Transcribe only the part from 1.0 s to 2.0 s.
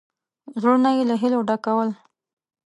له هیلو ډکول.